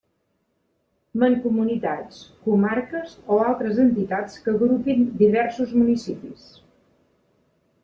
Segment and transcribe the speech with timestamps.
[1.23, 6.51] Mancomunitats, comarques o altres entitats que agrupin diversos municipis.